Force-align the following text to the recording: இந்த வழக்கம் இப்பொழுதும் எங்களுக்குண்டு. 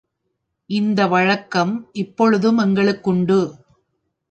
இந்த 0.69 1.07
வழக்கம் 1.07 1.89
இப்பொழுதும் 1.93 2.59
எங்களுக்குண்டு. 2.59 3.39